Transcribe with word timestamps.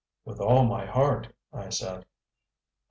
"With 0.25 0.39
all 0.39 0.65
my 0.65 0.87
heart," 0.87 1.31
I 1.53 1.69
said. 1.69 1.99
"Ha! 2.05 2.09